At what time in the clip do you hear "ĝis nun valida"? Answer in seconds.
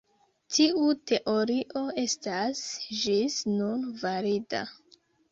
3.01-4.63